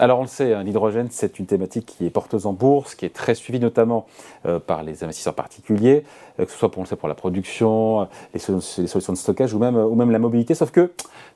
[0.00, 3.04] Alors on le sait, hein, l'hydrogène c'est une thématique qui est porteuse en bourse, qui
[3.04, 4.06] est très suivie notamment
[4.46, 6.04] euh, par les investisseurs particuliers,
[6.40, 10.10] euh, que ce soit pour, la production, les, solutions de stockage ou même, ou même
[10.10, 10.54] la mobilité.
[10.54, 10.90] Sauf que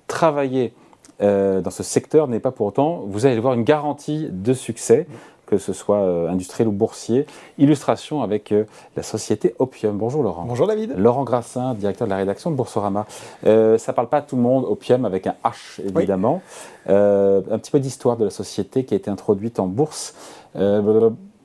[0.06, 0.72] travailler
[1.20, 5.06] dans ce secteur n'est pas pour autant, vous allez voir, une garantie de succès
[5.46, 7.26] que ce soit euh, industriel ou boursier.
[7.58, 8.64] Illustration avec euh,
[8.96, 9.96] la société Opium.
[9.96, 10.44] Bonjour Laurent.
[10.46, 10.94] Bonjour David.
[10.96, 13.06] Laurent Grassin, directeur de la rédaction de Boursorama.
[13.46, 16.42] Euh, ça ne parle pas à tout le monde, Opium avec un H évidemment.
[16.86, 20.14] un petit peu d'histoire de la société qui a été introduite en bourse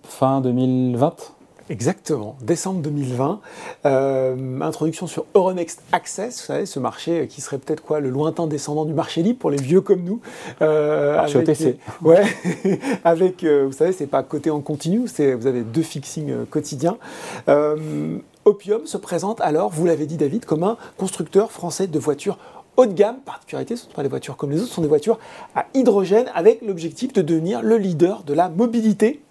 [0.04, 1.39] fin 2020
[1.70, 3.42] Exactement, décembre 2020.
[3.86, 8.48] Euh, introduction sur Euronext Access, vous savez, ce marché qui serait peut-être quoi le lointain
[8.48, 10.20] descendant du marché libre pour les vieux comme nous.
[10.64, 11.78] Euh, marché avec, OTC.
[12.02, 12.24] Ouais,
[13.04, 16.46] avec, euh, vous savez, c'est pas côté en continu, c'est vous avez deux fixings euh,
[16.50, 16.98] quotidiens.
[18.46, 22.40] Opium se présente alors, vous l'avez dit David, comme un constructeur français de voitures
[22.78, 23.18] haut de gamme.
[23.20, 25.20] Particularité, ce ne sont pas des voitures comme les autres, ce sont des voitures
[25.54, 29.22] à hydrogène avec l'objectif de devenir le leader de la mobilité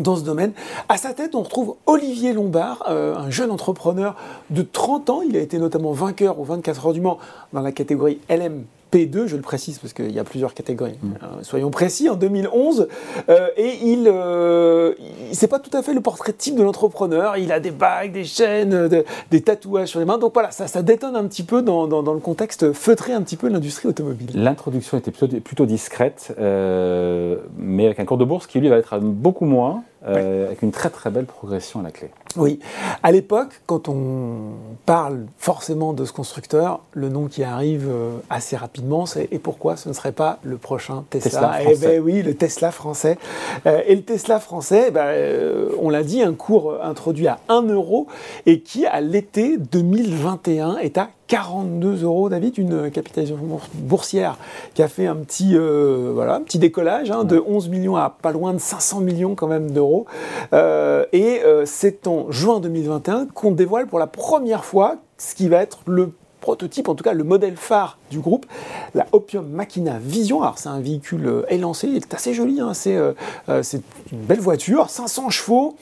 [0.00, 0.52] dans ce domaine.
[0.88, 4.16] À sa tête, on retrouve Olivier Lombard, euh, un jeune entrepreneur
[4.50, 5.22] de 30 ans.
[5.22, 7.18] Il a été notamment vainqueur aux 24 heures du Mans
[7.52, 11.12] dans la catégorie LM P2, je le précise parce qu'il y a plusieurs catégories, mm.
[11.22, 12.88] euh, soyons précis, en 2011.
[13.28, 14.94] Euh, et il, euh,
[15.32, 17.36] c'est pas tout à fait le portrait type de l'entrepreneur.
[17.36, 18.88] Il a des bagues, des chaînes,
[19.30, 20.18] des tatouages sur les mains.
[20.18, 23.36] Donc voilà, ça, ça détonne un petit peu dans, dans, le contexte feutré un petit
[23.36, 24.30] peu de l'industrie automobile.
[24.34, 28.98] L'introduction était plutôt, plutôt discrète, mais avec un cours de bourse qui lui va être
[28.98, 29.82] beaucoup moins.
[30.04, 32.10] Avec une très très belle progression à la clé.
[32.36, 32.60] Oui,
[33.02, 34.52] à l'époque, quand on
[34.86, 37.90] parle forcément de ce constructeur, le nom qui arrive
[38.30, 42.22] assez rapidement c'est et pourquoi ce ne serait pas le prochain Tesla, Eh ben oui,
[42.22, 43.18] le Tesla français.
[43.66, 47.62] Euh, et le Tesla français, ben, euh, on l'a dit, un cours introduit à 1
[47.62, 48.06] euro
[48.46, 53.38] et qui, à l'été 2021, est à 42 euros, David, une capitalisation
[53.74, 54.36] boursière
[54.74, 58.10] qui a fait un petit, euh, voilà, un petit décollage hein, de 11 millions à
[58.10, 60.06] pas loin de 500 millions quand même d'euros.
[60.52, 65.80] et c'est en juin 2021 qu'on dévoile pour la première fois ce qui va être
[65.86, 68.46] le prototype, en tout cas le modèle phare du groupe,
[68.94, 70.42] la Opium Machina Vision.
[70.42, 72.72] Alors c'est un véhicule euh, élancé, il est assez joli, hein.
[72.86, 73.12] euh,
[73.48, 75.76] euh, c'est une belle voiture, 500 chevaux,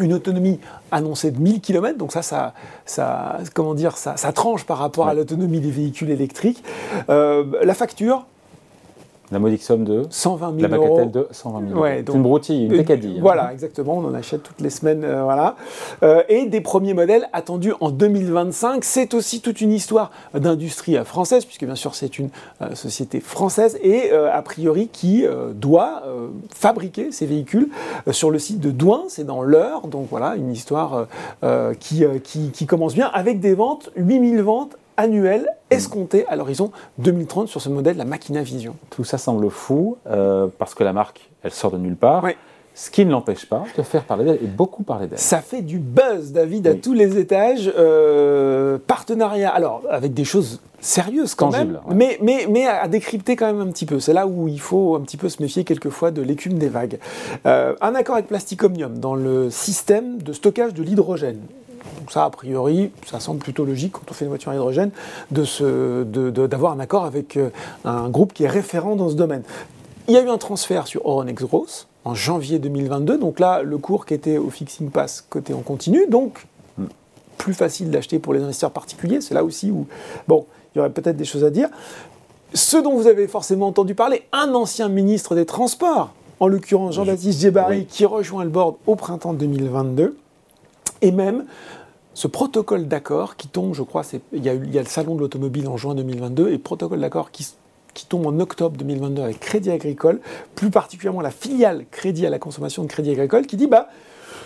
[0.00, 0.58] une autonomie
[0.90, 2.54] annoncée de 1000 km, donc ça, ça,
[2.86, 6.62] ça comment dire, ça, ça tranche par rapport à l'autonomie des véhicules électriques.
[7.08, 8.26] la facture,
[9.32, 11.04] la modique somme de 120 000 la euros.
[11.06, 13.16] de 120 000 ouais, une broutille, une pécadille.
[13.16, 13.22] Hein.
[13.22, 13.96] Voilà, exactement.
[13.96, 15.04] On en achète toutes les semaines.
[15.04, 15.56] Euh, voilà.
[16.02, 18.84] Euh, et des premiers modèles attendus en 2025.
[18.84, 22.28] C'est aussi toute une histoire d'industrie française, puisque bien sûr c'est une
[22.60, 26.02] euh, société française et a priori qui doit
[26.54, 27.68] fabriquer ces véhicules
[28.10, 29.86] sur le site de Douin, c'est dans l'heure.
[29.86, 31.06] Donc voilà, une histoire
[31.78, 37.48] qui, qui, qui commence bien avec des ventes, 8000 ventes annuel escompté à l'horizon 2030
[37.48, 38.76] sur ce modèle, la Machina Vision.
[38.90, 42.26] Tout ça semble fou euh, parce que la marque, elle sort de nulle part.
[42.74, 45.18] Ce qui ne l'empêche pas de faire parler d'elle et beaucoup parler d'elle.
[45.18, 47.70] Ça fait du buzz, David, à tous les étages.
[47.76, 53.46] Euh, partenariat, alors avec des choses sérieuses quand même, mais, mais, mais à décrypter quand
[53.46, 54.00] même un petit peu.
[54.00, 56.98] C'est là où il faut un petit peu se méfier quelquefois de l'écume des vagues.
[57.44, 61.40] Euh, un accord avec Plastic Omnium dans le système de stockage de l'hydrogène.
[62.02, 64.90] Donc ça, a priori, ça semble plutôt logique quand on fait une voiture à hydrogène
[65.30, 67.50] d'avoir un accord avec euh,
[67.84, 69.44] un groupe qui est référent dans ce domaine.
[70.08, 73.18] Il y a eu un transfert sur Euronext Growth en janvier 2022.
[73.18, 76.44] Donc là, le cours qui était au fixing pass côté en continu, donc
[77.38, 79.20] plus facile d'acheter pour les investisseurs particuliers.
[79.20, 79.86] C'est là aussi où,
[80.26, 81.68] bon, il y aurait peut-être des choses à dire.
[82.52, 87.40] Ce dont vous avez forcément entendu parler, un ancien ministre des Transports, en l'occurrence Jean-Baptiste
[87.40, 90.16] Djebari, qui rejoint le board au printemps 2022,
[91.00, 91.44] et même
[92.14, 94.02] ce protocole d'accord qui tombe, je crois,
[94.32, 97.46] il y, a, le salon de l'automobile en juin 2022 et protocole d'accord qui,
[97.94, 100.20] qui tombe en octobre 2022 avec Crédit Agricole,
[100.54, 103.88] plus particulièrement la filiale Crédit à la consommation de Crédit Agricole, qui dit bah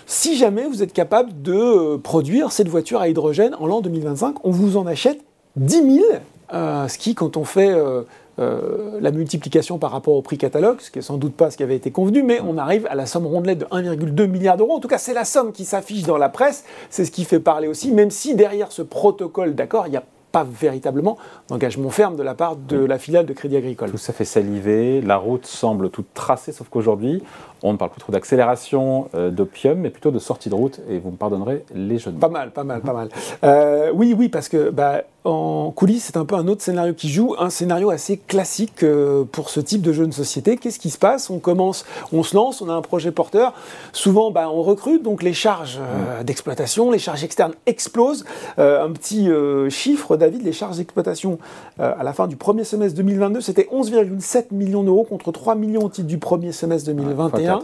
[0.07, 4.45] si jamais vous êtes capable de euh, produire cette voiture à hydrogène en l'an 2025,
[4.45, 5.19] on vous en achète
[5.57, 6.05] 10 000,
[6.53, 8.03] euh, ce qui, quand on fait euh,
[8.39, 11.57] euh, la multiplication par rapport au prix catalogue, ce qui est sans doute pas ce
[11.57, 14.77] qui avait été convenu, mais on arrive à la somme rondelette de 1,2 milliard d'euros.
[14.77, 17.41] En tout cas, c'est la somme qui s'affiche dans la presse, c'est ce qui fait
[17.41, 21.17] parler aussi, même si derrière ce protocole d'accord, il n'y a pas véritablement
[21.49, 23.91] d'engagement ferme de la part de la filiale de Crédit Agricole.
[23.91, 27.23] Tout ça fait saliver, la route semble toute tracée, sauf qu'aujourd'hui,
[27.63, 30.99] on ne parle plus trop d'accélération euh, d'opium, mais plutôt de sortie de route, et
[30.99, 32.17] vous me pardonnerez les jeunes.
[32.17, 33.09] Pas mal, pas mal, pas mal.
[33.45, 37.09] Euh, oui, oui, parce que bah, en coulisses, c'est un peu un autre scénario qui
[37.09, 40.57] joue, un scénario assez classique euh, pour ce type de jeune société.
[40.57, 41.31] Qu'est-ce qui se passe?
[41.31, 43.53] On commence, on se lance, on a un projet porteur.
[43.93, 48.25] Souvent, bah, on recrute, donc les charges euh, d'exploitation, les charges externes explosent.
[48.59, 49.29] Euh, un petit
[49.71, 51.39] chiffre, David, les charges d'exploitation
[51.79, 55.89] à la fin du premier semestre 2022, c'était 11,7 millions d'euros contre 3 millions au
[55.89, 57.61] titre du premier semestre 2021.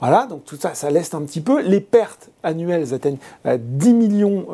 [0.00, 1.60] voilà, donc tout ça, ça laisse un petit peu.
[1.60, 4.46] Les pertes annuelles atteignent 10 millions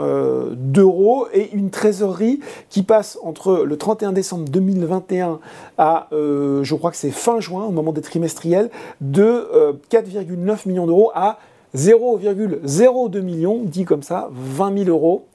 [0.56, 5.40] d'euros et une trésorerie qui passe entre le 31 décembre 2021
[5.78, 9.46] à, euh, je crois que c'est fin juin, au moment des trimestriels, de
[9.90, 11.38] 4,9 euh, millions d'euros à
[11.76, 15.26] 0,02 millions, dit comme ça, 20 000 euros.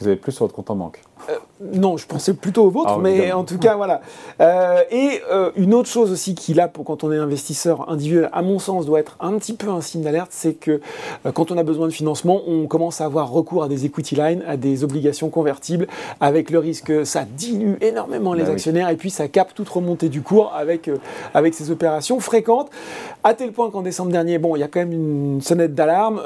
[0.00, 1.34] Vous avez plus sur votre compte en banque euh,
[1.72, 4.00] non, je pensais plutôt au vôtre, ah, mais en tout cas, voilà.
[4.40, 8.30] Euh, et euh, une autre chose aussi qui, là, pour quand on est investisseur individuel,
[8.32, 10.80] à mon sens, doit être un petit peu un signe d'alerte, c'est que
[11.34, 14.42] quand on a besoin de financement, on commence à avoir recours à des equity lines,
[14.46, 15.86] à des obligations convertibles,
[16.20, 19.68] avec le risque que ça dilue énormément les bah actionnaires et puis ça capte toute
[19.68, 20.90] remontée du cours avec,
[21.32, 22.70] avec ces opérations fréquentes,
[23.22, 26.20] à tel point qu'en décembre dernier, bon, il y a quand même une sonnette d'alarme.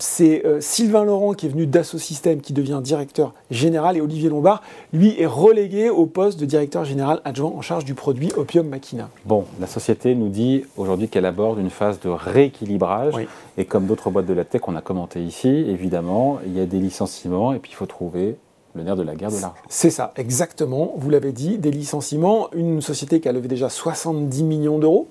[0.00, 4.62] c'est Sylvain Laurent qui est venu d'Asso System, qui devient directeur général, et Olivier Lombard
[4.92, 9.10] lui, est relégué au poste de directeur général adjoint en charge du produit Opium Machina.
[9.24, 13.14] Bon, la société nous dit aujourd'hui qu'elle aborde une phase de rééquilibrage.
[13.56, 16.66] Et comme d'autres boîtes de la tech qu'on a commenté ici, évidemment, il y a
[16.66, 18.36] des licenciements et puis il faut trouver
[18.74, 19.54] le nerf de la guerre de l'argent.
[19.68, 20.94] C'est ça, exactement.
[20.96, 22.48] Vous l'avez dit, des licenciements.
[22.52, 25.08] Une société qui a levé déjà 70 millions d'euros,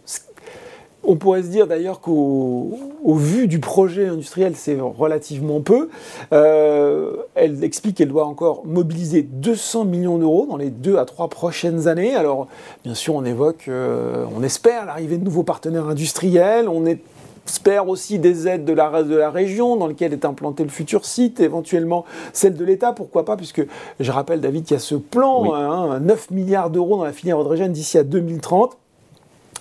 [1.03, 5.89] on pourrait se dire d'ailleurs qu'au vu du projet industriel, c'est relativement peu.
[6.31, 11.27] Euh, elle explique qu'elle doit encore mobiliser 200 millions d'euros dans les deux à trois
[11.27, 12.15] prochaines années.
[12.15, 12.47] Alors,
[12.83, 16.69] bien sûr, on évoque, euh, on espère l'arrivée de nouveaux partenaires industriels.
[16.69, 16.85] On
[17.45, 21.05] espère aussi des aides de la, de la région dans lequel est implanté le futur
[21.05, 23.65] site, éventuellement celle de l'État, pourquoi pas, puisque
[23.99, 27.39] je rappelle, David, qu'il y a ce plan, 9 hein, milliards d'euros dans la filière
[27.39, 28.77] hydrogène d'ici à 2030.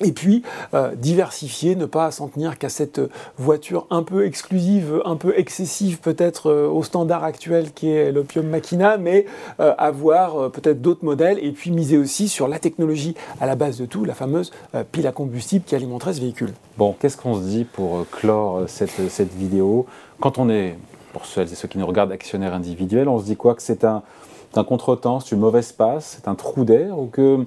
[0.02, 0.42] Et puis,
[0.74, 3.00] euh, diversifier, ne pas s'en tenir qu'à cette
[3.38, 8.46] voiture un peu exclusive, un peu excessive peut-être euh, au standard actuel qui est l'Opium
[8.46, 9.26] Machina, mais
[9.60, 13.78] euh, avoir peut-être d'autres modèles et puis miser aussi sur la technologie à la base
[13.78, 14.50] de tout, la fameuse
[14.90, 16.52] pile à combustible qui alimenterait ce véhicule.
[16.78, 19.86] Bon, qu'est-ce qu'on se dit pour clore cette, cette vidéo?
[20.20, 20.76] Quand on est,
[21.12, 23.54] pour celles et ceux qui nous regardent, actionnaire individuel, on se dit quoi?
[23.54, 24.02] Que c'est un,
[24.54, 27.44] un contretemps, c'est une mauvaise passe, c'est un trou d'air ou que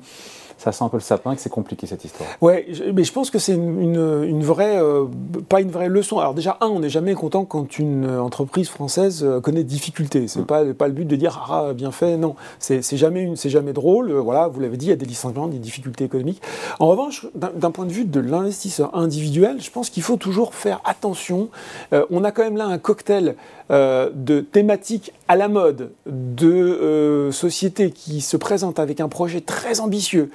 [0.57, 2.29] ça sent un peu le sapin et que c'est compliqué cette histoire.
[2.41, 5.05] Ouais, mais je pense que c'est une, vraie, euh,
[5.49, 6.19] pas une vraie leçon.
[6.19, 10.27] Alors déjà, un, on n'est jamais content quand une entreprise française euh, connaît des difficultés.
[10.27, 10.47] C'est n'est mm.
[10.47, 12.17] pas, pas le but de dire ah bien fait.
[12.17, 14.11] Non, c'est jamais c'est jamais drôle.
[14.11, 16.41] Euh, voilà, vous l'avez dit, il y a des licenciements, des difficultés économiques.
[16.79, 20.81] En revanche, d'un point de vue de l'investisseur individuel, je pense qu'il faut toujours faire
[20.85, 21.49] attention.
[21.91, 23.35] on a quand même là un cocktail
[23.69, 30.29] de thématiques à la mode, de sociétés qui se présentent avec un projet très ambitieux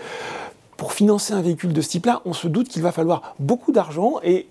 [0.77, 4.15] pour financer un véhicule de ce type-là, on se doute qu'il va falloir beaucoup d'argent
[4.25, 4.47] et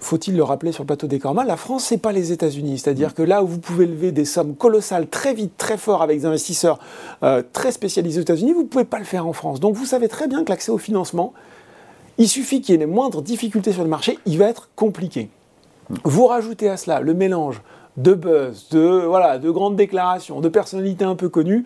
[0.00, 2.78] faut-il le rappeler sur le plateau des Cormas, la France, c'est pas les États-Unis.
[2.78, 6.20] C'est-à-dire que là où vous pouvez lever des sommes colossales très vite, très fort avec
[6.20, 6.78] des investisseurs
[7.22, 9.60] euh, très spécialisés aux États-Unis, vous ne pouvez pas le faire en France.
[9.60, 11.32] Donc vous savez très bien que l'accès au financement,
[12.18, 15.30] il suffit qu'il y ait les moindres difficultés sur le marché, il va être compliqué.
[16.04, 17.62] Vous rajoutez à cela le mélange
[17.96, 21.64] de buzz, de, voilà, de grandes déclarations, de personnalités un peu connues.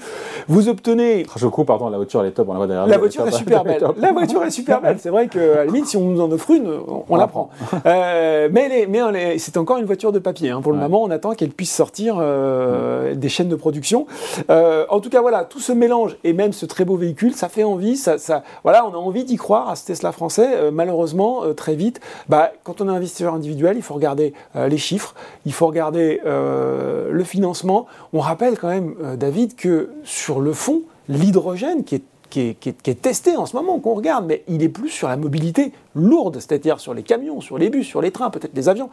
[0.49, 1.27] Vous obtenez.
[1.37, 3.33] Je coupe, pardon, la voiture, elle est top, on la voit derrière La voiture est
[3.33, 3.83] super belle.
[3.99, 4.97] La voiture est super belle.
[4.99, 6.69] C'est vrai qu'à la limite, si on nous en offre une,
[7.09, 7.51] on, la prend.
[7.87, 10.51] Euh, mais mais c'est encore une voiture de papier.
[10.51, 10.63] Hein.
[10.63, 14.07] Pour le moment, on attend qu'elle puisse sortir euh, des chaînes de production.
[14.49, 17.49] Euh, en tout cas, voilà, tout ce mélange et même ce très beau véhicule, ça
[17.49, 17.97] fait envie.
[17.97, 20.71] Ça, ça voilà, on a envie d'y croire à ce Tesla français.
[20.73, 25.53] malheureusement, très vite, bah, quand on est investisseur individuel, il faut regarder les chiffres, il
[25.53, 27.87] faut regarder euh, le financement.
[28.13, 33.01] On rappelle quand même, euh, David, que sur le fond, l'hydrogène qui est qui est,
[33.01, 36.81] testé en ce moment, qu'on regarde, mais il est plus sur la mobilité lourde, c'est-à-dire
[36.81, 38.91] sur les camions, sur les bus, sur les trains, peut-être les avions.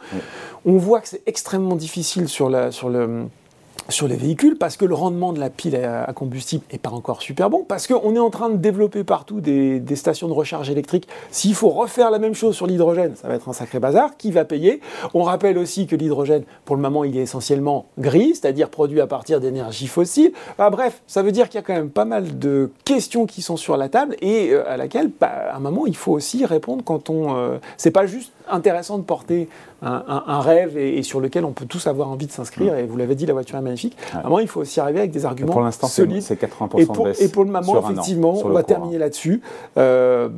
[0.64, 3.24] On voit que c'est extrêmement difficile sur, la, sur le,
[3.88, 7.22] sur les véhicules parce que le rendement de la pile à combustible n'est pas encore
[7.22, 11.06] super bon, parce qu'on est en train de développer partout des, stations de recharge électrique.
[11.30, 14.16] S'il faut refaire la même chose sur l'hydrogène, ça va être un sacré bazar.
[14.16, 14.80] Qui va payer
[15.14, 19.06] On rappelle aussi que l'hydrogène, pour le moment, il est essentiellement gris, c'est-à-dire produit à
[19.06, 20.32] partir d'énergie fossile.
[20.58, 23.56] bref, ça veut dire qu'il y a quand même pas mal de questions qui sont
[23.56, 26.82] sur la table et euh, à laquelle, bah, à un moment, il faut aussi répondre
[26.84, 27.36] quand on.
[27.36, 29.48] Euh, c'est pas juste intéressant de porter
[29.84, 32.76] un, rêve et, sur lequel on peut tous avoir envie de s'inscrire.
[32.76, 33.96] Et vous l'avez dit, la voiture américaine magnifique.
[34.14, 34.42] Ouais.
[34.42, 36.22] il faut aussi arriver avec des arguments pour l'instant, solides.
[36.22, 39.40] C'est 80% et pour, de baisse Et pour le moment, effectivement, on va terminer là-dessus.
[39.76, 40.28] Euh,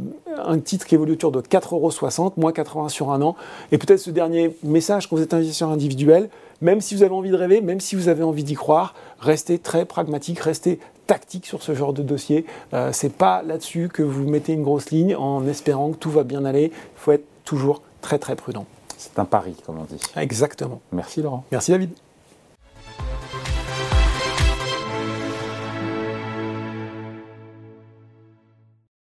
[0.47, 3.37] un titre qui évolue autour de 4,60 euros, moins 80 sur un an.
[3.73, 6.29] Et peut-être ce dernier message quand vous êtes investisseur individuel,
[6.61, 9.59] même si vous avez envie de rêver, même si vous avez envie d'y croire, restez
[9.59, 12.47] très pragmatique, restez tactique sur ce genre de dossier.
[12.73, 16.23] Euh, c'est pas là-dessus que vous mettez une grosse ligne en espérant que tout va
[16.23, 16.73] bien aller.
[16.73, 18.67] Il faut être toujours très très prudent.
[18.99, 19.99] C'est un pari, comme on dit.
[20.17, 20.81] Exactement.
[20.93, 21.45] Merci Laurent.
[21.51, 21.91] Merci David.